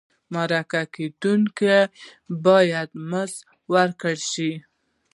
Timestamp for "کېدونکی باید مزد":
0.95-3.39